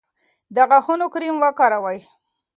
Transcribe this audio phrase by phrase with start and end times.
[0.55, 1.99] د غاښونو کریم وکاروئ.